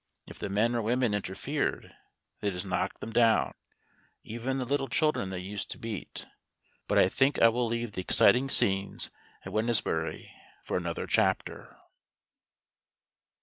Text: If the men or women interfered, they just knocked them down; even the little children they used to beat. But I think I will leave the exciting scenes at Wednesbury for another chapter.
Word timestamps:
If 0.25 0.39
the 0.39 0.49
men 0.49 0.73
or 0.73 0.81
women 0.81 1.13
interfered, 1.13 1.93
they 2.39 2.49
just 2.49 2.65
knocked 2.65 3.01
them 3.01 3.11
down; 3.13 3.53
even 4.23 4.57
the 4.57 4.65
little 4.65 4.87
children 4.87 5.29
they 5.29 5.37
used 5.37 5.69
to 5.69 5.77
beat. 5.77 6.25
But 6.87 6.97
I 6.97 7.07
think 7.07 7.39
I 7.39 7.49
will 7.49 7.67
leave 7.67 7.91
the 7.91 8.01
exciting 8.01 8.49
scenes 8.49 9.11
at 9.45 9.53
Wednesbury 9.53 10.31
for 10.63 10.75
another 10.75 11.05
chapter. 11.05 11.77